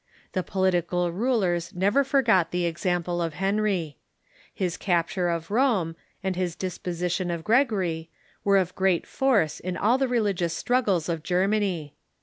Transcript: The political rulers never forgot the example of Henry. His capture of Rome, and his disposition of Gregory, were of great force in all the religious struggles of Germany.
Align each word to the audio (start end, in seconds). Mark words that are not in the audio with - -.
The 0.31 0.41
political 0.41 1.11
rulers 1.11 1.75
never 1.75 2.03
forgot 2.03 2.49
the 2.49 2.65
example 2.65 3.21
of 3.21 3.35
Henry. 3.35 3.97
His 4.51 4.75
capture 4.75 5.29
of 5.29 5.51
Rome, 5.51 5.95
and 6.23 6.35
his 6.35 6.55
disposition 6.55 7.29
of 7.29 7.43
Gregory, 7.43 8.09
were 8.43 8.57
of 8.57 8.73
great 8.73 9.05
force 9.05 9.59
in 9.59 9.77
all 9.77 9.99
the 9.99 10.07
religious 10.07 10.55
struggles 10.55 11.07
of 11.07 11.21
Germany. 11.21 11.93